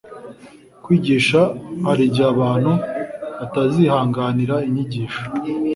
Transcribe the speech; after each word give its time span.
kwigisha 0.83 1.41
hari 1.85 2.01
igihe 2.09 2.27
abantu 2.33 2.71
batazihanganira 3.39 4.55
inyigisho 4.67 5.21